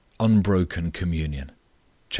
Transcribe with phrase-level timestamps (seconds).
[0.19, 1.49] UNBROKEN COMMUNION.
[1.51, 1.57] Chap.